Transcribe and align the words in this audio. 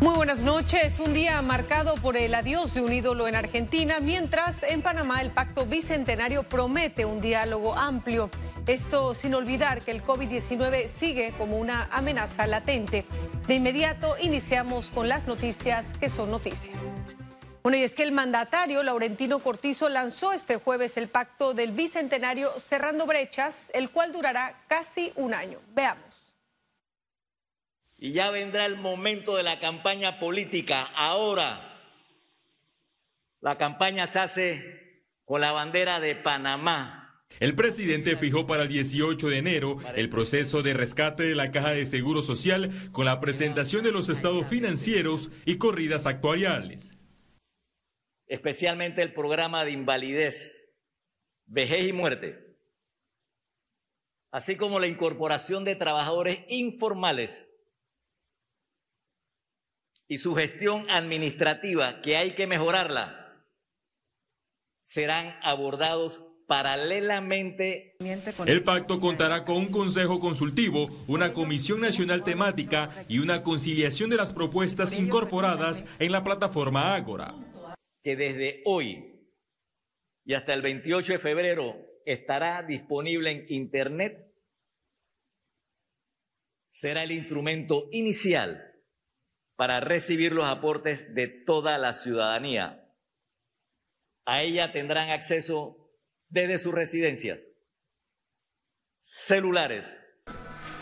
Muy 0.00 0.14
buenas 0.14 0.44
noches. 0.44 0.98
Un 0.98 1.12
día 1.12 1.42
marcado 1.42 1.94
por 1.96 2.16
el 2.16 2.34
adiós 2.34 2.72
de 2.72 2.80
un 2.80 2.90
ídolo 2.90 3.28
en 3.28 3.34
Argentina, 3.34 4.00
mientras 4.00 4.62
en 4.62 4.80
Panamá 4.80 5.20
el 5.20 5.30
pacto 5.30 5.66
bicentenario 5.66 6.42
promete 6.42 7.04
un 7.04 7.20
diálogo 7.20 7.74
amplio. 7.74 8.30
Esto 8.66 9.14
sin 9.14 9.34
olvidar 9.34 9.82
que 9.82 9.90
el 9.90 10.02
COVID-19 10.02 10.88
sigue 10.88 11.34
como 11.36 11.58
una 11.58 11.84
amenaza 11.92 12.46
latente. 12.46 13.04
De 13.46 13.56
inmediato 13.56 14.16
iniciamos 14.18 14.90
con 14.90 15.06
las 15.06 15.26
noticias 15.26 15.92
que 15.98 16.08
son 16.08 16.30
noticia. 16.30 16.72
Bueno, 17.62 17.76
y 17.76 17.82
es 17.82 17.92
que 17.92 18.02
el 18.02 18.12
mandatario 18.12 18.82
Laurentino 18.82 19.40
Cortizo 19.40 19.90
lanzó 19.90 20.32
este 20.32 20.56
jueves 20.56 20.96
el 20.96 21.10
pacto 21.10 21.52
del 21.52 21.72
bicentenario 21.72 22.58
Cerrando 22.58 23.04
Brechas, 23.04 23.70
el 23.74 23.90
cual 23.90 24.12
durará 24.12 24.62
casi 24.66 25.12
un 25.16 25.34
año. 25.34 25.58
Veamos 25.74 26.29
y 28.00 28.12
ya 28.12 28.30
vendrá 28.30 28.64
el 28.64 28.78
momento 28.78 29.36
de 29.36 29.42
la 29.42 29.60
campaña 29.60 30.18
política. 30.18 30.88
Ahora 30.94 31.78
la 33.40 33.58
campaña 33.58 34.06
se 34.06 34.18
hace 34.18 35.04
con 35.26 35.42
la 35.42 35.52
bandera 35.52 36.00
de 36.00 36.16
Panamá. 36.16 37.26
El 37.38 37.54
presidente 37.54 38.16
fijó 38.16 38.46
para 38.46 38.62
el 38.64 38.70
18 38.70 39.28
de 39.28 39.36
enero 39.36 39.76
el 39.94 40.08
proceso 40.08 40.62
de 40.62 40.72
rescate 40.72 41.24
de 41.24 41.34
la 41.34 41.50
Caja 41.50 41.70
de 41.70 41.84
Seguro 41.84 42.22
Social 42.22 42.70
con 42.90 43.04
la 43.04 43.20
presentación 43.20 43.84
de 43.84 43.92
los 43.92 44.08
estados 44.08 44.46
financieros 44.46 45.30
y 45.44 45.58
corridas 45.58 46.06
actuariales. 46.06 46.96
Especialmente 48.26 49.02
el 49.02 49.12
programa 49.12 49.64
de 49.64 49.72
invalidez, 49.72 50.70
vejez 51.44 51.86
y 51.86 51.92
muerte, 51.92 52.56
así 54.30 54.56
como 54.56 54.80
la 54.80 54.86
incorporación 54.86 55.64
de 55.64 55.76
trabajadores 55.76 56.40
informales 56.48 57.49
y 60.10 60.18
su 60.18 60.34
gestión 60.34 60.90
administrativa, 60.90 62.02
que 62.02 62.16
hay 62.16 62.32
que 62.32 62.48
mejorarla, 62.48 63.46
serán 64.80 65.36
abordados 65.40 66.24
paralelamente. 66.48 67.96
El 68.44 68.64
pacto 68.64 68.98
contará 68.98 69.44
con 69.44 69.56
un 69.56 69.68
consejo 69.68 70.18
consultivo, 70.18 70.90
una 71.06 71.32
comisión 71.32 71.80
nacional 71.80 72.24
temática 72.24 73.04
y 73.06 73.20
una 73.20 73.44
conciliación 73.44 74.10
de 74.10 74.16
las 74.16 74.32
propuestas 74.32 74.92
incorporadas 74.92 75.84
en 76.00 76.10
la 76.10 76.24
plataforma 76.24 76.96
Ágora. 76.96 77.32
Que 78.02 78.16
desde 78.16 78.62
hoy 78.64 79.30
y 80.24 80.34
hasta 80.34 80.54
el 80.54 80.62
28 80.62 81.12
de 81.12 81.18
febrero 81.20 81.76
estará 82.04 82.64
disponible 82.64 83.30
en 83.30 83.46
Internet, 83.48 84.34
será 86.68 87.04
el 87.04 87.12
instrumento 87.12 87.86
inicial 87.92 88.69
para 89.60 89.78
recibir 89.78 90.32
los 90.32 90.46
aportes 90.46 91.14
de 91.14 91.28
toda 91.28 91.76
la 91.76 91.92
ciudadanía. 91.92 92.82
A 94.24 94.40
ella 94.40 94.72
tendrán 94.72 95.10
acceso 95.10 95.76
desde 96.30 96.56
sus 96.56 96.72
residencias, 96.72 97.40
celulares. 99.02 99.86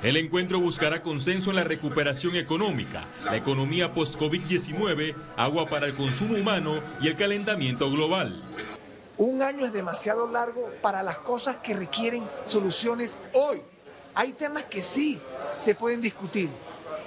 El 0.05 0.17
encuentro 0.17 0.61
buscará 0.61 1.03
consenso 1.03 1.51
en 1.51 1.57
la 1.57 1.65
recuperación 1.65 2.37
económica, 2.37 3.03
la 3.25 3.37
economía 3.37 3.93
post-COVID-19, 3.93 5.13
agua 5.37 5.67
para 5.67 5.87
el 5.87 5.95
consumo 5.95 6.37
humano 6.37 6.81
y 7.01 7.09
el 7.09 7.17
calentamiento 7.17 7.91
global. 7.91 8.41
Un 9.17 9.43
año 9.43 9.67
es 9.67 9.73
demasiado 9.73 10.31
largo 10.31 10.73
para 10.83 11.03
las 11.03 11.19
cosas 11.19 11.57
que 11.57 11.75
requieren 11.75 12.23
soluciones 12.47 13.19
hoy. 13.33 13.61
Hay 14.15 14.35
temas 14.35 14.67
que 14.67 14.83
sí 14.83 15.21
se 15.59 15.75
pueden 15.75 16.01
discutir 16.01 16.49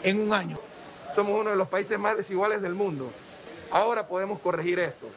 en 0.04 0.20
un 0.20 0.34
año 0.34 0.60
somos 1.14 1.40
uno 1.40 1.50
de 1.50 1.56
los 1.56 1.68
países 1.68 2.00
más 2.00 2.18
desiguales 2.18 2.62
del 2.62 2.74
mundo. 2.74 3.12
Ahora 3.72 4.08
podemos 4.08 4.40
corregir 4.40 4.80
esto. 4.80 5.10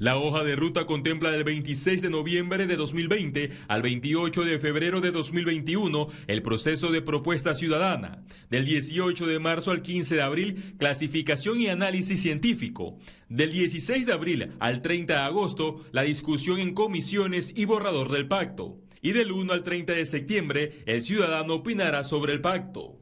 La 0.00 0.16
hoja 0.16 0.44
de 0.44 0.56
ruta 0.56 0.86
contempla 0.86 1.30
del 1.30 1.44
26 1.44 2.00
de 2.00 2.08
noviembre 2.08 2.66
de 2.66 2.76
2020 2.76 3.50
al 3.68 3.82
28 3.82 4.44
de 4.44 4.58
febrero 4.58 5.02
de 5.02 5.10
2021 5.10 6.08
el 6.26 6.40
proceso 6.40 6.90
de 6.90 7.02
propuesta 7.02 7.54
ciudadana. 7.54 8.24
Del 8.48 8.64
18 8.64 9.26
de 9.26 9.38
marzo 9.38 9.72
al 9.72 9.82
15 9.82 10.14
de 10.14 10.22
abril, 10.22 10.74
clasificación 10.78 11.60
y 11.60 11.68
análisis 11.68 12.22
científico. 12.22 12.96
Del 13.28 13.52
16 13.52 14.06
de 14.06 14.12
abril 14.14 14.52
al 14.58 14.80
30 14.80 15.12
de 15.12 15.20
agosto, 15.20 15.84
la 15.92 16.00
discusión 16.00 16.60
en 16.60 16.72
comisiones 16.72 17.52
y 17.54 17.66
borrador 17.66 18.10
del 18.10 18.26
pacto. 18.26 18.78
Y 19.02 19.12
del 19.12 19.32
1 19.32 19.52
al 19.52 19.64
30 19.64 19.92
de 19.92 20.06
septiembre, 20.06 20.82
el 20.86 21.02
ciudadano 21.02 21.56
opinará 21.56 22.04
sobre 22.04 22.32
el 22.32 22.40
pacto. 22.40 22.99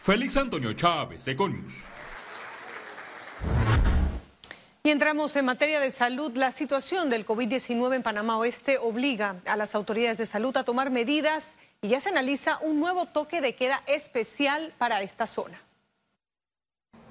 Félix 0.00 0.34
Antonio 0.38 0.72
Chávez, 0.72 1.28
Econius. 1.28 1.84
Y 4.82 4.90
entramos 4.90 5.36
en 5.36 5.44
materia 5.44 5.78
de 5.78 5.90
salud. 5.90 6.34
La 6.36 6.52
situación 6.52 7.10
del 7.10 7.26
COVID-19 7.26 7.96
en 7.96 8.02
Panamá 8.02 8.38
Oeste 8.38 8.78
obliga 8.78 9.36
a 9.44 9.56
las 9.56 9.74
autoridades 9.74 10.16
de 10.16 10.24
salud 10.24 10.56
a 10.56 10.64
tomar 10.64 10.90
medidas 10.90 11.54
y 11.82 11.88
ya 11.88 12.00
se 12.00 12.08
analiza 12.08 12.56
un 12.62 12.80
nuevo 12.80 13.04
toque 13.04 13.42
de 13.42 13.54
queda 13.54 13.82
especial 13.86 14.72
para 14.78 15.02
esta 15.02 15.26
zona. 15.26 15.60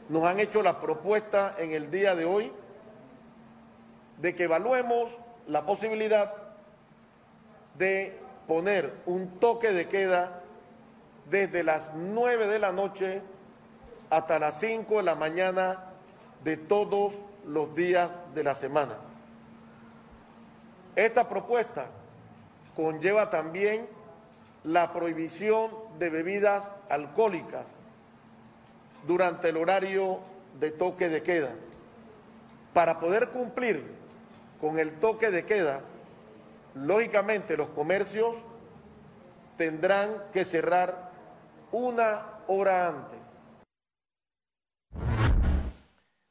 Nos 0.10 0.24
han 0.24 0.40
hecho 0.40 0.64
la 0.64 0.82
propuesta 0.82 1.58
en 1.60 1.74
el 1.74 1.92
día 1.92 2.16
de 2.16 2.26
hoy 2.26 2.52
de 4.18 4.34
que 4.34 4.46
evaluemos 4.46 5.12
la 5.48 5.64
posibilidad 5.64 6.34
de 7.78 8.18
poner 8.48 8.96
un 9.06 9.40
toque 9.40 9.74
de 9.74 9.88
queda 9.88 10.42
desde 11.30 11.64
las 11.64 11.92
9 11.94 12.48
de 12.48 12.60
la 12.60 12.72
noche 12.72 13.22
hasta 14.10 14.40
las 14.40 14.60
5 14.60 14.98
de 14.98 15.04
la 15.04 15.16
mañana 15.16 15.86
de 16.44 16.58
todos 16.58 17.14
los 17.46 17.76
días 17.76 18.10
de 18.34 18.44
la 18.44 18.56
semana. 18.56 18.96
Esta 20.96 21.30
propuesta 21.30 21.88
conlleva 22.76 23.30
también 23.30 23.88
la 24.64 24.92
prohibición 24.92 25.72
de 26.00 26.10
bebidas 26.10 26.72
alcohólicas 26.90 27.66
durante 29.08 29.50
el 29.50 29.58
horario 29.58 30.20
de 30.60 30.72
toque 30.72 31.10
de 31.10 31.22
queda. 31.24 31.52
Para 32.74 33.00
poder 33.00 33.30
cumplir 33.30 33.86
con 34.60 34.78
el 34.80 35.00
toque 35.00 35.32
de 35.32 35.46
queda, 35.46 35.82
lógicamente 36.76 37.56
los 37.56 37.70
comercios 37.70 38.36
tendrán 39.58 40.10
que 40.34 40.46
cerrar 40.46 41.09
una 41.72 42.40
hora 42.47 42.88
antes. 42.90 43.19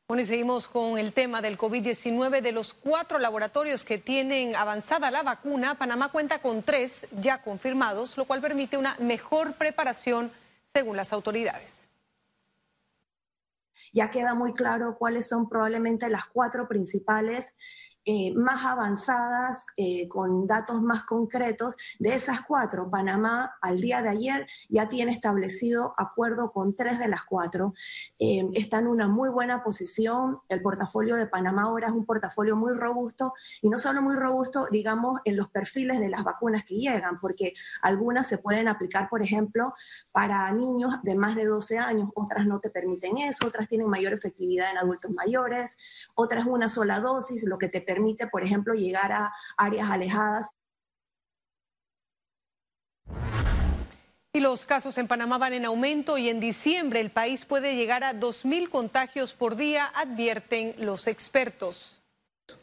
Bueno, 0.09 0.23
y 0.23 0.25
seguimos 0.25 0.69
con 0.69 0.97
el 0.97 1.13
tema 1.13 1.43
del 1.43 1.59
COVID-19. 1.59 2.41
De 2.41 2.53
los 2.53 2.73
cuatro 2.73 3.19
laboratorios 3.19 3.85
que 3.85 3.99
tienen 3.99 4.57
avanzada 4.57 5.11
la 5.11 5.23
vacuna, 5.23 5.77
Panamá 5.77 6.11
cuenta 6.11 6.41
con 6.41 6.63
tres 6.63 7.07
ya 7.21 7.43
confirmados, 7.43 8.17
lo 8.17 8.25
cual 8.25 8.41
permite 8.41 8.79
una 8.79 8.97
mejor 9.01 9.57
preparación 9.57 10.33
según 10.73 10.97
las 10.97 11.13
autoridades. 11.13 11.87
Ya 13.93 14.11
queda 14.11 14.35
muy 14.35 14.55
claro 14.55 14.97
cuáles 14.99 15.29
son 15.29 15.47
probablemente 15.47 16.09
las 16.09 16.25
cuatro 16.25 16.69
principales 16.69 17.53
eh, 18.11 18.33
más 18.35 18.65
avanzadas, 18.65 19.67
eh, 19.77 20.09
con 20.09 20.47
datos 20.47 20.81
más 20.81 21.03
concretos. 21.03 21.75
De 21.99 22.15
esas 22.15 22.41
cuatro, 22.41 22.89
Panamá 22.89 23.59
al 23.61 23.79
día 23.83 24.01
de 24.01 24.09
ayer 24.09 24.47
ya 24.71 24.89
tiene 24.89 25.13
establecido 25.13 25.93
acuerdo 25.99 26.51
con 26.51 26.75
tres 26.75 26.99
de 26.99 27.09
las 27.09 27.25
cuatro. 27.25 27.75
Eh, 28.19 28.49
está 28.55 28.79
en 28.79 28.87
una 28.87 29.09
muy 29.09 29.29
buena 29.29 29.63
posición. 29.63 30.41
El 30.49 30.63
portafolio 30.63 31.17
de 31.17 31.27
Panamá 31.27 31.65
ahora 31.65 31.89
es 31.89 31.93
un 31.93 32.07
portafolio 32.07 32.57
muy 32.57 32.73
robusto 32.73 33.35
y 33.61 33.69
no 33.69 33.79
solo 33.79 34.01
muy 34.01 34.17
robusto, 34.17 34.69
digamos, 34.71 35.21
en 35.27 35.37
los 35.37 35.51
perfiles 35.51 36.01
de 36.01 36.09
las 36.09 36.25
vacunas 36.25 36.65
que 36.65 36.77
llegan, 36.77 37.21
porque 37.21 37.53
algunas 37.83 38.27
se 38.27 38.39
pueden 38.39 38.69
aplicar, 38.69 39.11
por 39.11 39.21
ejemplo, 39.21 39.75
para 40.13 40.51
niños 40.53 40.95
de 41.03 41.15
más 41.15 41.37
de 41.37 41.45
12 41.45 41.77
años, 41.79 42.09
otras 42.15 42.47
no 42.47 42.59
te 42.59 42.71
permiten 42.71 43.19
eso, 43.19 43.47
otras 43.47 43.69
tienen 43.69 43.91
mayor 43.91 44.15
efectividad 44.15 44.71
en 44.71 44.79
adultos 44.79 45.11
mayores, 45.11 45.77
otras 46.15 46.47
una 46.47 46.71
sola 46.71 47.01
dosis, 47.01 47.45
lo 47.45 47.59
que 47.59 47.69
te 47.69 47.83
permite 47.83 47.98
permite, 47.99 48.29
por 48.29 48.45
ejemplo, 48.45 48.75
llegar 48.75 49.13
a 49.13 49.33
áreas 49.57 49.91
alejadas. 49.91 50.47
Y 54.33 54.41
los 54.41 54.65
casos 54.65 54.99
en 54.99 55.09
Panamá 55.09 55.39
van 55.39 55.55
en 55.55 55.65
aumento 55.65 56.17
y 56.17 56.29
en 56.29 56.39
diciembre 56.39 57.01
el 57.01 57.11
país 57.11 57.45
puede 57.45 57.75
llegar 57.75 58.05
a 58.05 58.15
2.000 58.15 58.69
contagios 58.69 59.33
por 59.33 59.57
día, 59.57 59.87
advierten 59.87 60.77
los 60.79 61.09
expertos. 61.09 62.01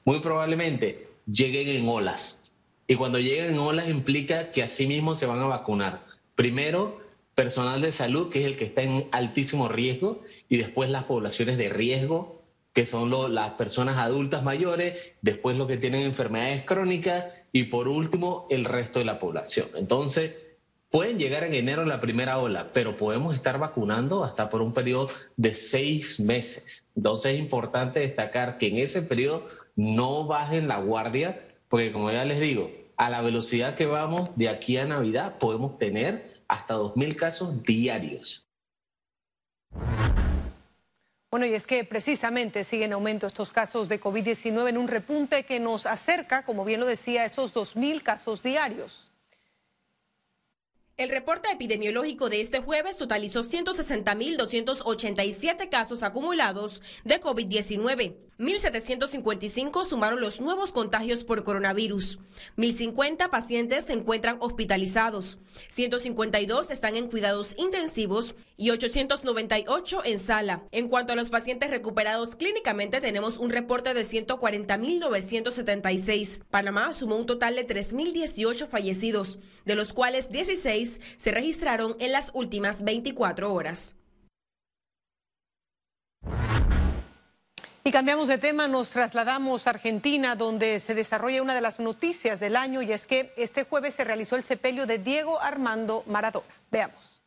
Muy 0.05 0.19
probablemente 0.19 1.09
lleguen 1.25 1.67
en 1.67 1.89
olas. 1.89 2.53
Y 2.87 2.95
cuando 2.95 3.19
lleguen 3.19 3.53
en 3.53 3.59
olas 3.59 3.89
implica 3.89 4.51
que 4.51 4.63
así 4.63 4.87
mismo 4.87 5.15
se 5.15 5.25
van 5.25 5.41
a 5.41 5.47
vacunar. 5.47 6.01
Primero, 6.35 7.01
personal 7.33 7.81
de 7.81 7.91
salud, 7.91 8.31
que 8.31 8.41
es 8.41 8.45
el 8.45 8.57
que 8.57 8.65
está 8.65 8.83
en 8.83 9.09
altísimo 9.11 9.67
riesgo, 9.67 10.21
y 10.47 10.57
después 10.57 10.89
las 10.89 11.03
poblaciones 11.03 11.57
de 11.57 11.69
riesgo, 11.69 12.44
que 12.75 12.85
son 12.85 13.09
las 13.33 13.53
personas 13.53 13.97
adultas 13.97 14.43
mayores, 14.43 15.15
después 15.21 15.57
los 15.57 15.67
que 15.67 15.77
tienen 15.77 16.03
enfermedades 16.03 16.65
crónicas 16.65 17.25
y 17.51 17.63
por 17.63 17.87
último 17.87 18.45
el 18.51 18.65
resto 18.65 18.99
de 18.99 19.05
la 19.05 19.17
población. 19.17 19.69
Entonces, 19.75 20.35
Pueden 20.95 21.19
llegar 21.19 21.43
en 21.43 21.53
enero 21.53 21.83
la 21.83 21.99
primera 21.99 22.37
ola, 22.37 22.69
pero 22.71 22.95
podemos 22.95 23.35
estar 23.35 23.59
vacunando 23.59 24.23
hasta 24.23 24.49
por 24.49 24.61
un 24.61 24.71
periodo 24.71 25.09
de 25.35 25.53
seis 25.53 26.21
meses. 26.21 26.87
Entonces 26.95 27.33
es 27.33 27.39
importante 27.39 27.99
destacar 27.99 28.57
que 28.57 28.67
en 28.67 28.77
ese 28.77 29.01
periodo 29.01 29.45
no 29.75 30.25
bajen 30.25 30.69
la 30.69 30.79
guardia, 30.79 31.45
porque 31.67 31.91
como 31.91 32.11
ya 32.11 32.23
les 32.23 32.39
digo, 32.39 32.71
a 32.95 33.09
la 33.09 33.21
velocidad 33.21 33.75
que 33.75 33.87
vamos 33.87 34.37
de 34.37 34.47
aquí 34.47 34.77
a 34.77 34.85
Navidad 34.85 35.37
podemos 35.37 35.77
tener 35.77 36.25
hasta 36.47 36.77
2.000 36.77 37.15
casos 37.17 37.63
diarios. 37.63 38.47
Bueno, 41.31 41.45
y 41.45 41.53
es 41.53 41.67
que 41.67 41.83
precisamente 41.83 42.63
siguen 42.63 42.93
aumento 42.93 43.27
estos 43.27 43.51
casos 43.51 43.89
de 43.89 43.99
COVID-19 43.99 44.69
en 44.69 44.77
un 44.77 44.87
repunte 44.87 45.43
que 45.43 45.59
nos 45.59 45.85
acerca, 45.85 46.45
como 46.45 46.63
bien 46.63 46.79
lo 46.79 46.85
decía, 46.85 47.23
a 47.23 47.25
esos 47.25 47.53
2.000 47.53 48.03
casos 48.03 48.41
diarios. 48.41 49.11
El 50.97 51.09
reporte 51.09 51.51
epidemiológico 51.51 52.29
de 52.29 52.39
este 52.39 52.61
jueves 52.61 52.97
totalizó 52.97 53.41
160.287 53.41 55.67
casos 55.67 56.03
acumulados 56.03 56.81
de 57.03 57.19
COVID-19. 57.19 58.15
1.755 58.37 59.85
sumaron 59.85 60.19
los 60.19 60.41
nuevos 60.41 60.73
contagios 60.73 61.23
por 61.23 61.45
coronavirus. 61.45 62.19
1.050 62.57 63.29
pacientes 63.29 63.85
se 63.85 63.93
encuentran 63.93 64.35
hospitalizados. 64.41 65.37
152 65.69 66.69
están 66.69 66.97
en 66.97 67.07
cuidados 67.07 67.55
intensivos 67.57 68.35
y 68.57 68.71
898 68.71 70.01
en 70.03 70.19
sala. 70.19 70.63
En 70.71 70.89
cuanto 70.89 71.13
a 71.13 71.15
los 71.15 71.29
pacientes 71.29 71.69
recuperados 71.69 72.35
clínicamente, 72.35 72.99
tenemos 72.99 73.37
un 73.37 73.51
reporte 73.51 73.93
de 73.93 74.03
140.976. 74.03 76.41
Panamá 76.51 76.91
sumó 76.91 77.15
un 77.15 77.25
total 77.25 77.55
de 77.55 77.65
3.018 77.65 78.67
fallecidos, 78.67 79.39
de 79.63 79.75
los 79.75 79.93
cuales 79.93 80.29
16 80.29 80.99
se 81.15 81.31
registraron 81.31 81.95
en 81.99 82.11
las 82.11 82.31
últimas 82.33 82.83
24 82.83 83.53
horas. 83.53 83.95
Y 87.87 87.91
cambiamos 87.91 88.29
de 88.29 88.39
tema, 88.39 88.67
nos 88.67 88.89
trasladamos 88.89 89.67
a 89.67 89.69
Argentina, 89.69 90.35
donde 90.35 90.79
se 90.79 90.95
desarrolla 90.95 91.43
una 91.43 91.53
de 91.53 91.61
las 91.61 91.79
noticias 91.79 92.39
del 92.39 92.55
año, 92.55 92.81
y 92.81 92.91
es 92.91 93.05
que 93.05 93.31
este 93.37 93.63
jueves 93.63 93.93
se 93.93 94.03
realizó 94.03 94.35
el 94.35 94.41
sepelio 94.41 94.87
de 94.87 94.97
Diego 94.97 95.39
Armando 95.39 96.01
Maradona. 96.07 96.47
Veamos. 96.71 97.21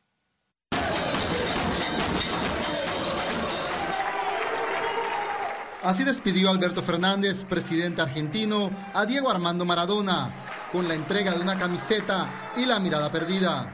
Así 5.85 6.03
despidió 6.03 6.51
Alberto 6.51 6.83
Fernández, 6.83 7.45
presidente 7.45 8.03
argentino, 8.03 8.73
a 8.95 9.07
Diego 9.07 9.31
Armando 9.31 9.65
Maradona, 9.65 10.35
con 10.73 10.89
la 10.89 10.95
entrega 10.95 11.35
de 11.35 11.41
una 11.41 11.57
camiseta 11.57 12.53
y 12.57 12.67
la 12.67 12.81
mirada 12.81 13.13
perdida. 13.13 13.73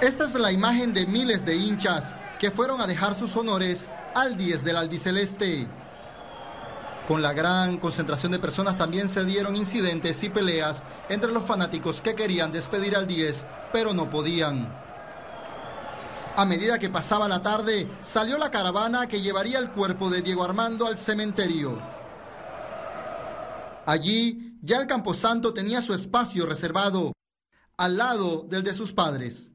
Esta 0.00 0.24
es 0.24 0.34
la 0.34 0.50
imagen 0.50 0.92
de 0.92 1.06
miles 1.06 1.44
de 1.44 1.54
hinchas 1.54 2.16
que 2.44 2.50
fueron 2.50 2.82
a 2.82 2.86
dejar 2.86 3.14
sus 3.14 3.34
honores 3.38 3.90
al 4.14 4.36
10 4.36 4.64
del 4.64 4.76
albiceleste. 4.76 5.66
Con 7.08 7.22
la 7.22 7.32
gran 7.32 7.78
concentración 7.78 8.32
de 8.32 8.38
personas 8.38 8.76
también 8.76 9.08
se 9.08 9.24
dieron 9.24 9.56
incidentes 9.56 10.22
y 10.22 10.28
peleas 10.28 10.82
entre 11.08 11.32
los 11.32 11.46
fanáticos 11.46 12.02
que 12.02 12.14
querían 12.14 12.52
despedir 12.52 12.96
al 12.96 13.06
10, 13.06 13.46
pero 13.72 13.94
no 13.94 14.10
podían. 14.10 14.78
A 16.36 16.44
medida 16.44 16.78
que 16.78 16.90
pasaba 16.90 17.28
la 17.28 17.40
tarde, 17.40 17.90
salió 18.02 18.36
la 18.36 18.50
caravana 18.50 19.06
que 19.06 19.22
llevaría 19.22 19.58
el 19.58 19.70
cuerpo 19.70 20.10
de 20.10 20.20
Diego 20.20 20.44
Armando 20.44 20.86
al 20.86 20.98
cementerio. 20.98 21.80
Allí, 23.86 24.58
ya 24.60 24.82
el 24.82 24.86
Camposanto 24.86 25.54
tenía 25.54 25.80
su 25.80 25.94
espacio 25.94 26.44
reservado, 26.44 27.14
al 27.78 27.96
lado 27.96 28.44
del 28.46 28.64
de 28.64 28.74
sus 28.74 28.92
padres. 28.92 29.50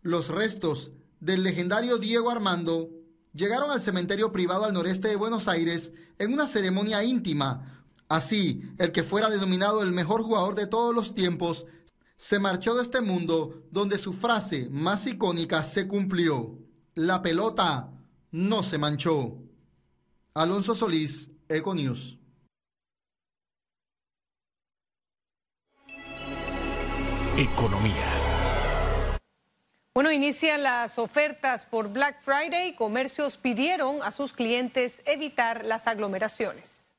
Los 0.00 0.28
restos 0.28 0.92
del 1.20 1.42
legendario 1.42 1.98
Diego 1.98 2.30
Armando 2.30 2.90
llegaron 3.34 3.70
al 3.70 3.80
cementerio 3.80 4.32
privado 4.32 4.64
al 4.64 4.72
noreste 4.72 5.08
de 5.08 5.16
Buenos 5.16 5.48
Aires 5.48 5.92
en 6.18 6.32
una 6.32 6.46
ceremonia 6.46 7.04
íntima. 7.04 7.84
Así, 8.08 8.62
el 8.78 8.92
que 8.92 9.02
fuera 9.02 9.28
denominado 9.28 9.82
el 9.82 9.92
mejor 9.92 10.22
jugador 10.22 10.54
de 10.54 10.66
todos 10.66 10.94
los 10.94 11.14
tiempos 11.14 11.66
se 12.16 12.38
marchó 12.38 12.74
de 12.74 12.82
este 12.82 13.02
mundo 13.02 13.62
donde 13.70 13.98
su 13.98 14.12
frase 14.12 14.68
más 14.70 15.06
icónica 15.06 15.62
se 15.62 15.86
cumplió. 15.86 16.58
La 16.94 17.20
pelota 17.20 17.92
no 18.30 18.62
se 18.62 18.78
manchó. 18.78 19.38
Alonso 20.34 20.74
Solís, 20.74 21.30
News. 21.48 22.18
Economía. 27.36 28.15
Bueno, 29.96 30.12
inician 30.12 30.62
las 30.62 30.98
ofertas 30.98 31.64
por 31.64 31.88
Black 31.88 32.20
Friday. 32.22 32.74
Comercios 32.74 33.38
pidieron 33.38 34.02
a 34.02 34.12
sus 34.12 34.34
clientes 34.34 35.00
evitar 35.06 35.64
las 35.64 35.86
aglomeraciones. 35.86 36.90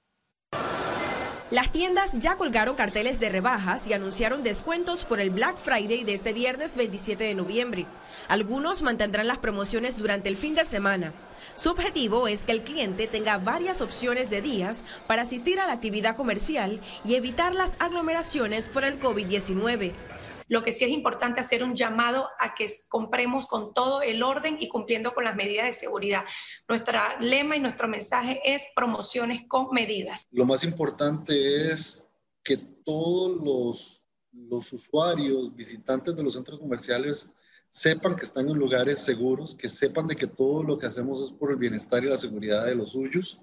Las 1.52 1.72
tiendas 1.72 2.14
ya 2.14 2.38
colgaron 2.38 2.76
carteles 2.76 3.20
de 3.20 3.30
rebajas 3.30 3.88
y 3.88 3.94
anunciaron 3.94 4.42
descuentos 4.42 5.06
por 5.06 5.20
el 5.20 5.30
Black 5.30 5.58
Friday 5.58 6.06
de 6.06 6.16
este 6.16 6.34
viernes 6.34 6.76
27 6.76 7.24
de 7.24 7.36
noviembre. 7.36 7.86
Algunos 8.30 8.82
mantendrán 8.82 9.28
las 9.28 9.38
promociones 9.38 10.00
durante 10.00 10.30
el 10.30 10.36
fin 10.36 10.56
de 10.56 10.66
semana. 10.66 11.14
Su 11.56 11.70
objetivo 11.70 12.28
es 12.28 12.46
que 12.46 12.52
el 12.52 12.64
cliente 12.64 13.06
tenga 13.06 13.38
varias 13.38 13.82
opciones 13.82 14.32
de 14.32 14.42
días 14.42 14.84
para 15.06 15.22
asistir 15.22 15.60
a 15.60 15.68
la 15.68 15.74
actividad 15.74 16.16
comercial 16.16 16.80
y 17.06 17.14
evitar 17.14 17.54
las 17.54 17.76
aglomeraciones 17.78 18.70
por 18.70 18.84
el 18.84 19.00
COVID-19. 19.00 19.94
Lo 20.48 20.64
que 20.64 20.72
sí 20.72 20.86
es 20.86 20.92
importante 20.92 21.40
hacer 21.40 21.64
un 21.64 21.76
llamado 21.76 22.28
a 22.40 22.56
que 22.56 22.68
compremos 22.90 23.48
con 23.48 23.74
todo 23.74 24.02
el 24.02 24.24
orden 24.24 24.58
y 24.60 24.68
cumpliendo 24.68 25.14
con 25.14 25.24
las 25.24 25.36
medidas 25.36 25.66
de 25.66 25.74
seguridad. 25.74 26.24
Nuestra 26.68 27.20
lema 27.20 27.58
y 27.58 27.60
nuestro 27.60 27.88
mensaje 27.88 28.40
es 28.44 28.66
promociones 28.76 29.44
con 29.48 29.70
medidas. 29.72 30.26
Lo 30.32 30.46
más 30.46 30.64
importante 30.64 31.72
es 31.72 32.10
que 32.44 32.58
todos 32.58 33.44
los, 33.44 34.02
los 34.32 34.72
usuarios, 34.72 35.54
visitantes 35.56 36.16
de 36.16 36.24
los 36.24 36.34
centros 36.34 36.60
comerciales, 36.60 37.30
sepan 37.70 38.16
que 38.16 38.26
están 38.26 38.48
en 38.48 38.56
lugares 38.56 39.02
seguros, 39.02 39.56
que 39.56 39.70
sepan 39.70 40.08
de 40.08 40.16
que 40.16 40.28
todo 40.28 40.64
lo 40.64 40.78
que 40.78 40.88
hacemos 40.88 41.22
es 41.22 41.32
por 41.32 41.52
el 41.52 41.58
bienestar 41.58 42.04
y 42.04 42.08
la 42.08 42.18
seguridad 42.18 42.66
de 42.66 42.76
los 42.76 42.92
suyos. 42.92 43.42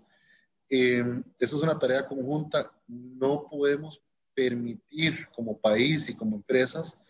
Eh, 0.71 1.05
eso 1.39 1.57
es 1.59 1.63
una 1.63 1.79
tarea 1.79 2.07
conjunta. 2.07 2.73
No 2.89 3.47
podemos 3.49 4.01
permitir 4.35 5.29
como 5.35 5.59
país 5.59 6.09
y 6.09 6.17
como 6.17 6.37
empresas 6.37 7.01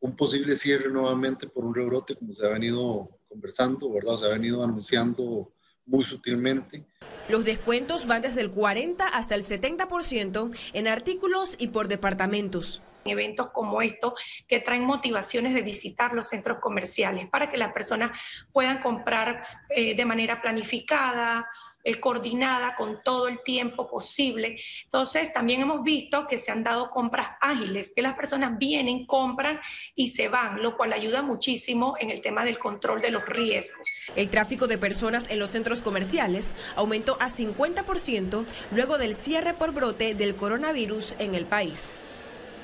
un 0.00 0.16
posible 0.16 0.56
cierre 0.56 0.90
nuevamente 0.90 1.46
por 1.46 1.64
un 1.64 1.74
rebrote 1.74 2.14
como 2.14 2.34
se 2.34 2.46
ha 2.46 2.50
venido 2.50 3.10
conversando, 3.28 3.92
¿verdad? 3.92 4.16
Se 4.16 4.24
ha 4.24 4.30
venido 4.30 4.64
anunciando 4.64 5.52
muy 5.84 6.04
sutilmente. 6.04 6.86
Los 7.28 7.44
descuentos 7.44 8.06
van 8.06 8.22
desde 8.22 8.40
el 8.40 8.50
40 8.50 9.06
hasta 9.06 9.34
el 9.34 9.42
70% 9.42 10.56
en 10.72 10.88
artículos 10.88 11.54
y 11.58 11.68
por 11.68 11.88
departamentos 11.88 12.80
eventos 13.04 13.50
como 13.50 13.82
estos 13.82 14.14
que 14.46 14.60
traen 14.60 14.84
motivaciones 14.84 15.54
de 15.54 15.62
visitar 15.62 16.12
los 16.14 16.28
centros 16.28 16.58
comerciales 16.58 17.28
para 17.28 17.50
que 17.50 17.56
las 17.56 17.72
personas 17.72 18.18
puedan 18.52 18.80
comprar 18.80 19.42
eh, 19.68 19.94
de 19.94 20.04
manera 20.04 20.40
planificada, 20.40 21.48
eh, 21.82 21.98
coordinada, 21.98 22.74
con 22.76 23.02
todo 23.02 23.28
el 23.28 23.42
tiempo 23.42 23.88
posible. 23.88 24.58
Entonces, 24.84 25.32
también 25.32 25.62
hemos 25.62 25.82
visto 25.82 26.26
que 26.26 26.38
se 26.38 26.52
han 26.52 26.62
dado 26.62 26.90
compras 26.90 27.30
ágiles, 27.40 27.92
que 27.94 28.02
las 28.02 28.14
personas 28.14 28.58
vienen, 28.58 29.06
compran 29.06 29.60
y 29.94 30.08
se 30.08 30.28
van, 30.28 30.62
lo 30.62 30.76
cual 30.76 30.92
ayuda 30.92 31.22
muchísimo 31.22 31.94
en 31.98 32.10
el 32.10 32.20
tema 32.20 32.44
del 32.44 32.58
control 32.58 33.00
de 33.00 33.10
los 33.10 33.26
riesgos. 33.26 33.88
El 34.14 34.28
tráfico 34.28 34.66
de 34.66 34.76
personas 34.76 35.30
en 35.30 35.38
los 35.38 35.50
centros 35.50 35.80
comerciales 35.80 36.54
aumentó 36.76 37.16
a 37.20 37.28
50% 37.28 38.44
luego 38.72 38.98
del 38.98 39.14
cierre 39.14 39.54
por 39.54 39.72
brote 39.72 40.14
del 40.14 40.36
coronavirus 40.36 41.14
en 41.18 41.34
el 41.34 41.46
país. 41.46 41.94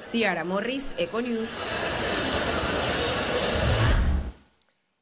Ciara 0.03 0.45
Morris, 0.45 0.95
Econews. 0.99 1.51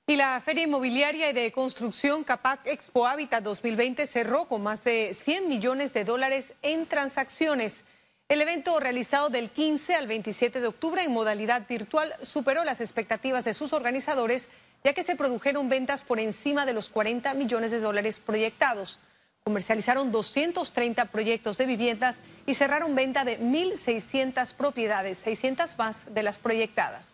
Y 0.06 0.16
la 0.16 0.40
Feria 0.40 0.64
Inmobiliaria 0.64 1.30
y 1.30 1.32
de 1.32 1.50
Construcción 1.50 2.24
Capac 2.24 2.66
Expo 2.66 3.06
Habitat 3.06 3.42
2020 3.42 4.06
cerró 4.06 4.44
con 4.46 4.62
más 4.62 4.84
de 4.84 5.14
100 5.14 5.48
millones 5.48 5.94
de 5.94 6.04
dólares 6.04 6.52
en 6.62 6.86
transacciones. 6.86 7.84
El 8.28 8.40
evento 8.40 8.78
realizado 8.80 9.30
del 9.30 9.50
15 9.50 9.94
al 9.94 10.06
27 10.06 10.60
de 10.60 10.66
octubre 10.66 11.02
en 11.02 11.12
modalidad 11.12 11.66
virtual 11.68 12.14
superó 12.22 12.64
las 12.64 12.80
expectativas 12.80 13.44
de 13.44 13.54
sus 13.54 13.72
organizadores, 13.72 14.48
ya 14.82 14.92
que 14.92 15.02
se 15.02 15.16
produjeron 15.16 15.68
ventas 15.68 16.02
por 16.02 16.20
encima 16.20 16.66
de 16.66 16.74
los 16.74 16.90
40 16.90 17.32
millones 17.34 17.70
de 17.70 17.80
dólares 17.80 18.18
proyectados 18.18 18.98
comercializaron 19.44 20.10
230 20.10 21.04
proyectos 21.12 21.58
de 21.58 21.66
viviendas 21.66 22.18
y 22.46 22.54
cerraron 22.54 22.94
venta 22.94 23.26
de 23.26 23.38
1.600 23.38 24.54
propiedades, 24.54 25.18
600 25.18 25.76
más 25.76 26.14
de 26.14 26.22
las 26.22 26.38
proyectadas. 26.38 27.08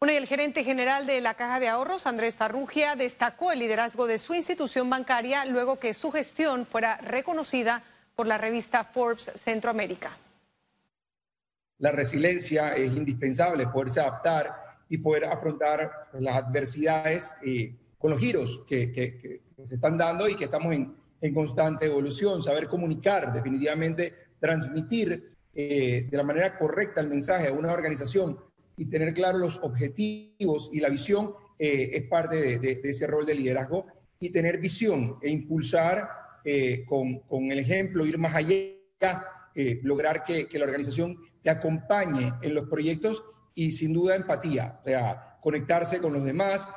Bueno, 0.00 0.12
y 0.12 0.16
el 0.16 0.26
gerente 0.26 0.64
general 0.64 1.06
de 1.06 1.20
la 1.20 1.34
Caja 1.34 1.60
de 1.60 1.68
Ahorros, 1.68 2.08
Andrés 2.08 2.34
Farrugia, 2.34 2.96
destacó 2.96 3.52
el 3.52 3.60
liderazgo 3.60 4.08
de 4.08 4.18
su 4.18 4.34
institución 4.34 4.90
bancaria 4.90 5.44
luego 5.44 5.78
que 5.78 5.94
su 5.94 6.10
gestión 6.10 6.66
fuera 6.66 6.96
reconocida 6.96 7.84
por 8.16 8.26
la 8.26 8.38
revista 8.38 8.82
Forbes 8.82 9.30
Centroamérica. 9.36 10.18
la 11.78 11.92
resiliencia 11.92 12.72
es 12.72 12.92
indispensable, 12.92 13.68
poderse 13.68 14.00
adaptar 14.00 14.52
y 14.88 14.98
poder 14.98 15.26
afrontar 15.26 16.08
las 16.14 16.34
adversidades 16.34 17.36
eh, 17.46 17.72
con 17.98 18.10
los 18.10 18.20
giros 18.20 18.64
que, 18.66 19.40
se 19.66 19.74
están 19.74 19.98
dando 19.98 20.28
y 20.28 20.36
que 20.36 20.44
estamos 20.44 20.72
en, 20.72 20.94
en 21.20 21.34
constante 21.34 21.86
evolución. 21.86 22.42
Saber 22.42 22.68
comunicar, 22.68 23.32
definitivamente 23.32 24.14
transmitir 24.38 25.32
eh, 25.54 26.06
de 26.08 26.16
la 26.16 26.22
manera 26.22 26.56
correcta 26.56 27.00
el 27.00 27.08
mensaje 27.08 27.48
a 27.48 27.52
una 27.52 27.72
organización 27.72 28.38
y 28.76 28.84
tener 28.86 29.12
claros 29.12 29.40
los 29.40 29.58
objetivos 29.58 30.70
y 30.72 30.78
la 30.78 30.88
visión 30.88 31.34
eh, 31.58 31.90
es 31.94 32.04
parte 32.04 32.58
de, 32.58 32.80
ese 32.84 33.08
rol 33.08 33.26
de 33.26 33.34
liderazgo 33.34 33.86
y 34.20 34.30
tener 34.30 34.58
visión 34.58 35.16
e 35.20 35.30
impulsar 35.30 36.08
eh, 36.44 36.84
con, 36.86 37.20
con, 37.20 37.50
el 37.50 37.58
ejemplo, 37.58 38.06
ir 38.06 38.18
más 38.18 38.36
allá, 38.36 38.74
lograr 39.82 40.22
que, 40.22 40.46
que, 40.46 40.58
la 40.58 40.66
organización 40.66 41.18
te 41.42 41.50
acompañe 41.50 42.32
en 42.42 42.54
los 42.54 42.68
proyectos 42.68 43.24
y 43.54 43.72
sin 43.72 43.92
duda 43.92 44.14
empatía, 44.14 44.78
o 44.84 44.88
sea, 44.88 45.38
conectarse 45.40 45.98
con 45.98 46.12
los 46.12 46.24
demás, 46.24 46.68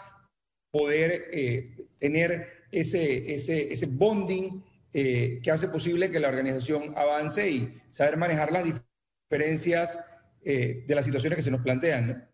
poder 0.71 1.75
tener 1.99 2.61
ese, 2.71 3.33
ese, 3.33 3.71
ese 3.71 3.85
bonding 3.85 4.63
eh, 4.93 5.39
que 5.41 5.51
hace 5.51 5.69
posible 5.69 6.11
que 6.11 6.19
la 6.19 6.27
organización 6.27 6.93
avance 6.97 7.49
y 7.49 7.81
saber 7.89 8.17
manejar 8.17 8.51
las 8.51 8.65
diferencias 8.65 10.03
eh, 10.43 10.83
de 10.85 10.95
las 10.95 11.05
situaciones 11.05 11.37
que 11.37 11.43
se 11.43 11.51
nos 11.51 11.61
plantean. 11.61 12.27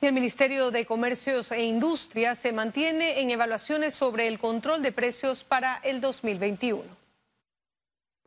El 0.00 0.12
Ministerio 0.12 0.70
de 0.70 0.86
Comercios 0.86 1.50
e 1.50 1.62
Industria 1.62 2.36
se 2.36 2.52
mantiene 2.52 3.20
en 3.20 3.30
evaluaciones 3.30 3.94
sobre 3.94 4.28
el 4.28 4.38
control 4.38 4.80
de 4.82 4.92
precios 4.92 5.42
para 5.42 5.78
el 5.78 6.00
2021. 6.00 6.84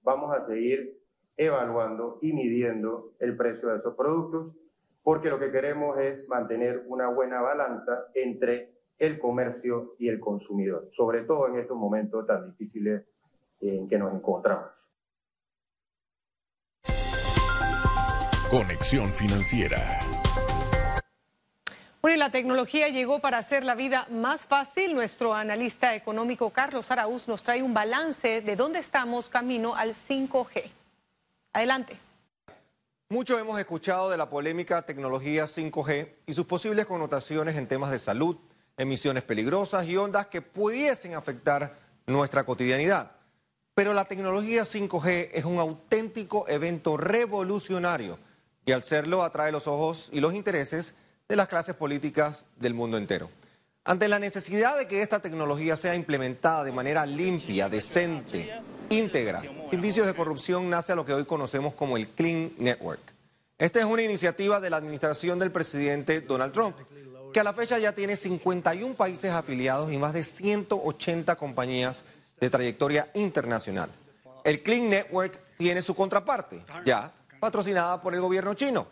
Vamos 0.04 0.36
a 0.36 0.42
seguir 0.42 1.02
evaluando 1.38 2.20
y 2.22 2.34
midiendo 2.34 3.14
el 3.20 3.38
precio 3.38 3.70
de 3.70 3.78
esos 3.80 3.96
productos 3.96 4.54
porque 5.06 5.30
lo 5.30 5.38
que 5.40 5.52
queremos 5.52 6.00
es 6.00 6.28
mantener 6.28 6.84
una 6.88 7.10
buena 7.10 7.40
balanza 7.40 8.08
entre 8.16 8.72
el 8.98 9.20
comercio 9.20 9.94
y 10.00 10.10
el 10.10 10.20
consumidor, 10.20 10.90
sobre 10.98 11.22
todo 11.22 11.48
en 11.48 11.60
estos 11.60 11.78
momentos 11.78 12.26
tan 12.26 12.44
difíciles 12.44 13.04
en 13.62 13.88
que 13.88 14.00
nos 14.00 14.12
encontramos. 14.16 14.72
Conexión 18.50 19.06
financiera. 19.10 19.78
Bueno, 22.02 22.16
y 22.16 22.20
la 22.20 22.32
tecnología 22.32 22.88
llegó 22.88 23.20
para 23.20 23.38
hacer 23.38 23.64
la 23.64 23.76
vida 23.76 24.08
más 24.10 24.48
fácil. 24.48 24.96
Nuestro 24.96 25.36
analista 25.36 25.94
económico 25.94 26.50
Carlos 26.50 26.90
Araúz 26.90 27.28
nos 27.28 27.44
trae 27.44 27.62
un 27.62 27.76
balance 27.76 28.42
de 28.42 28.56
dónde 28.56 28.80
estamos 28.80 29.30
camino 29.30 29.76
al 29.76 29.90
5G. 29.90 30.64
Adelante. 31.54 32.05
Mucho 33.10 33.38
hemos 33.38 33.60
escuchado 33.60 34.10
de 34.10 34.18
la 34.18 34.32
polémica 34.32 34.82
tecnología 34.82 35.46
5G 35.46 36.10
y 36.26 36.34
sus 36.34 36.48
posibles 36.48 36.88
connotaciones 36.88 37.56
en 37.56 37.68
temas 37.68 37.92
de 37.92 38.00
salud, 38.00 38.36
emisiones 38.78 39.22
peligrosas 39.22 39.86
y 39.86 39.96
ondas 39.96 40.26
que 40.26 40.42
pudiesen 40.42 41.14
afectar 41.14 41.78
nuestra 42.08 42.44
cotidianidad. 42.46 43.12
Pero 43.76 43.94
la 43.94 44.06
tecnología 44.06 44.64
5G 44.64 45.30
es 45.34 45.46
un 45.46 45.60
auténtico 45.60 46.48
evento 46.48 46.98
revolucionario 46.98 48.18
y 48.66 48.72
al 48.72 48.84
serlo 48.84 49.22
atrae 49.22 49.52
los 49.52 49.68
ojos 49.68 50.10
y 50.12 50.20
los 50.20 50.34
intereses 50.34 50.96
de 51.30 51.36
las 51.36 51.48
clases 51.48 51.76
políticas 51.76 52.48
del 52.56 52.74
mundo 52.74 52.98
entero. 52.98 53.30
Ante 53.84 54.08
la 54.08 54.18
necesidad 54.18 54.80
de 54.80 54.88
que 54.88 55.04
esta 55.04 55.20
tecnología 55.20 55.76
sea 55.76 55.94
implementada 55.94 56.64
de 56.64 56.72
manera 56.72 57.06
limpia, 57.06 57.70
decente, 57.70 58.52
íntegra, 58.90 59.44
sin 59.76 59.82
vicios 59.82 60.08
de 60.08 60.14
corrupción, 60.14 60.70
nace 60.70 60.94
a 60.94 60.96
lo 60.96 61.06
que 61.06 61.14
hoy 61.14 61.26
conocemos 61.26 61.74
como 61.74 61.98
el 61.98 62.08
Clean 62.08 62.54
Network. 62.58 63.02
Esta 63.58 63.80
es 63.80 63.86
una 63.86 64.04
iniciativa 64.04 64.62
de 64.62 64.70
la 64.70 64.78
administración 64.78 65.38
del 65.38 65.52
presidente 65.52 66.22
Donald 66.22 66.54
Trump 66.54 66.78
que 67.34 67.42
a 67.42 67.44
la 67.44 67.52
fecha 67.52 67.78
ya 67.78 67.92
tiene 67.92 68.16
51 68.16 68.96
países 68.96 69.32
afiliados 69.32 69.92
y 69.92 69.98
más 69.98 70.14
de 70.14 70.24
180 70.24 71.36
compañías 71.36 72.06
de 72.40 72.50
trayectoria 72.50 73.10
internacional. 73.16 73.90
El 74.46 74.64
Clean 74.64 74.90
Network 74.90 75.42
tiene 75.58 75.82
su 75.82 75.94
contraparte, 75.94 76.64
ya 76.86 77.12
patrocinada 77.42 78.02
por 78.02 78.14
el 78.14 78.22
gobierno 78.22 78.54
chino, 78.54 78.88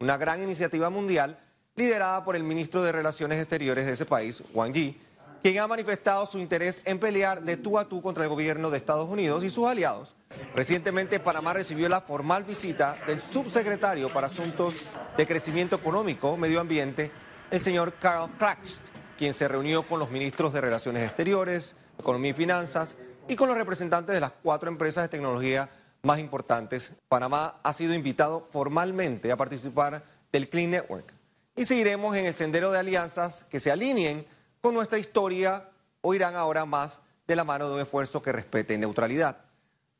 una 0.00 0.16
gran 0.16 0.42
iniciativa 0.42 0.88
mundial 0.88 1.38
liderada 1.76 2.24
por 2.24 2.36
el 2.36 2.42
ministro 2.42 2.82
de 2.82 2.92
Relaciones 2.92 3.38
Exteriores 3.38 3.84
de 3.84 3.92
ese 3.92 4.06
país, 4.06 4.42
Wang 4.54 4.72
Yi, 4.72 4.98
quien 5.42 5.58
ha 5.58 5.66
manifestado 5.66 6.24
su 6.26 6.38
interés 6.38 6.82
en 6.84 6.98
pelear 6.98 7.42
de 7.42 7.56
tú 7.56 7.78
a 7.78 7.88
tú 7.88 8.00
contra 8.00 8.22
el 8.22 8.30
gobierno 8.30 8.70
de 8.70 8.78
Estados 8.78 9.08
Unidos 9.08 9.42
y 9.44 9.50
sus 9.50 9.66
aliados. 9.66 10.14
Recientemente 10.54 11.20
Panamá 11.20 11.52
recibió 11.52 11.88
la 11.88 12.00
formal 12.00 12.44
visita 12.44 12.96
del 13.06 13.20
subsecretario 13.20 14.12
para 14.12 14.28
Asuntos 14.28 14.74
de 15.16 15.26
Crecimiento 15.26 15.76
Económico, 15.76 16.36
Medio 16.36 16.60
Ambiente 16.60 17.10
el 17.52 17.60
señor 17.60 17.92
Carl 18.00 18.30
Krax, 18.38 18.78
quien 19.18 19.34
se 19.34 19.46
reunió 19.46 19.86
con 19.86 19.98
los 19.98 20.10
ministros 20.10 20.54
de 20.54 20.62
Relaciones 20.62 21.02
Exteriores, 21.02 21.74
Economía 21.98 22.30
y 22.30 22.34
Finanzas 22.34 22.96
y 23.28 23.36
con 23.36 23.46
los 23.46 23.58
representantes 23.58 24.14
de 24.14 24.20
las 24.20 24.32
cuatro 24.42 24.70
empresas 24.70 25.04
de 25.04 25.08
tecnología 25.10 25.68
más 26.02 26.18
importantes. 26.18 26.92
Panamá 27.08 27.60
ha 27.62 27.72
sido 27.74 27.92
invitado 27.92 28.48
formalmente 28.50 29.30
a 29.30 29.36
participar 29.36 30.02
del 30.32 30.48
Clean 30.48 30.70
Network 30.70 31.12
y 31.54 31.66
seguiremos 31.66 32.16
en 32.16 32.24
el 32.24 32.32
sendero 32.32 32.72
de 32.72 32.78
alianzas 32.78 33.44
que 33.50 33.60
se 33.60 33.70
alineen 33.70 34.26
con 34.62 34.74
nuestra 34.74 34.98
historia 34.98 35.68
o 36.00 36.14
irán 36.14 36.36
ahora 36.36 36.64
más 36.64 37.00
de 37.26 37.34
la 37.34 37.42
mano 37.42 37.68
de 37.68 37.74
un 37.74 37.80
esfuerzo 37.80 38.22
que 38.22 38.30
respete 38.30 38.78
neutralidad. 38.78 39.38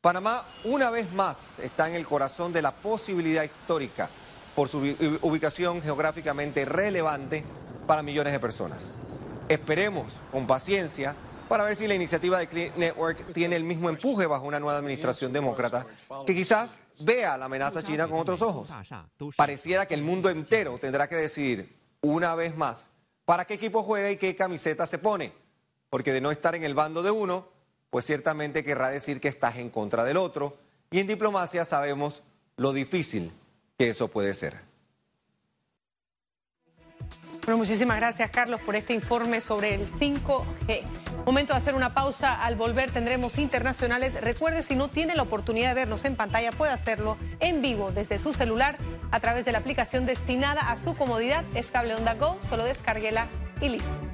Panamá 0.01 0.47
una 0.63 0.89
vez 0.89 1.13
más 1.13 1.59
está 1.59 1.89
en 1.89 1.97
el 1.97 2.07
corazón 2.07 2.53
de 2.53 2.63
la 2.63 2.71
posibilidad 2.71 3.43
histórica 3.43 4.09
por 4.55 4.69
su 4.69 4.79
ubicación 5.23 5.83
geográficamente 5.83 6.65
relevante 6.65 7.45
para 7.89 8.05
millones 8.05 8.33
de 8.33 8.39
personas. 8.39 8.93
Esperemos 9.49 10.21
con 10.31 10.47
paciencia 10.47 11.17
para 11.49 11.65
ver 11.65 11.75
si 11.75 11.89
la 11.89 11.95
iniciativa 11.95 12.39
de 12.39 12.47
Clean 12.47 12.73
Network 12.77 13.33
tiene 13.33 13.57
el 13.57 13.65
mismo 13.65 13.89
empuje 13.91 14.27
bajo 14.27 14.47
una 14.47 14.61
nueva 14.61 14.79
administración 14.79 15.33
demócrata 15.33 15.87
que 16.25 16.37
quizás 16.37 16.79
vea 17.01 17.37
la 17.37 17.47
amenaza 17.47 17.83
china 17.83 18.07
con 18.07 18.21
otros 18.21 18.41
ojos. 18.43 18.71
Pareciera 19.37 19.87
que 19.87 19.95
el 19.95 20.03
mundo 20.03 20.31
entero 20.31 20.79
tendrá 20.79 21.09
que 21.09 21.17
decidir 21.17 21.77
una 22.01 22.37
vez 22.37 22.57
más 22.57 22.92
para 23.25 23.45
qué 23.45 23.55
equipo 23.55 23.83
juega 23.83 24.11
y 24.11 24.17
qué 24.17 24.35
camiseta 24.37 24.87
se 24.87 24.99
pone, 24.99 25.33
porque 25.91 26.13
de 26.13 26.21
no 26.21 26.31
estar 26.31 26.55
en 26.55 26.65
el 26.65 26.75
bando 26.75 27.03
de 27.03 27.11
uno, 27.11 27.49
pues 27.91 28.05
ciertamente 28.07 28.65
querrá 28.65 28.89
decir 28.89 29.21
que 29.21 29.29
estás 29.29 29.57
en 29.59 29.71
contra 29.71 30.05
del 30.05 30.17
otro, 30.17 30.57
y 30.91 31.01
en 31.01 31.07
diplomacia 31.07 31.65
sabemos 31.65 32.23
lo 32.57 32.73
difícil 32.73 33.33
eso 33.89 34.09
puede 34.09 34.35
ser. 34.35 34.57
Bueno, 37.45 37.59
muchísimas 37.59 37.97
gracias 37.97 38.31
Carlos 38.31 38.61
por 38.61 38.77
este 38.77 38.95
informe 38.95 39.41
sobre 39.41 39.75
el 39.75 39.89
5G. 39.89 40.83
Momento 41.25 41.53
de 41.53 41.59
hacer 41.59 41.75
una 41.75 41.95
pausa. 41.95 42.35
Al 42.35 42.57
volver 42.57 42.91
tendremos 42.91 43.39
internacionales. 43.39 44.15
Recuerde, 44.21 44.63
si 44.63 44.75
no 44.75 44.89
tiene 44.89 45.15
la 45.15 45.23
oportunidad 45.23 45.69
de 45.69 45.75
vernos 45.75 46.05
en 46.05 46.17
pantalla, 46.17 46.51
puede 46.51 46.73
hacerlo 46.73 47.17
en 47.39 47.63
vivo 47.63 47.93
desde 47.93 48.19
su 48.19 48.33
celular 48.33 48.77
a 49.11 49.21
través 49.21 49.45
de 49.45 49.53
la 49.53 49.59
aplicación 49.59 50.05
destinada 50.05 50.71
a 50.71 50.77
su 50.77 50.97
comodidad. 50.97 51.45
Es 51.55 51.71
Cable 51.71 51.95
Onda 51.95 52.15
Go. 52.15 52.39
Solo 52.49 52.65
descárguela 52.65 53.29
y 53.61 53.69
listo. 53.69 54.13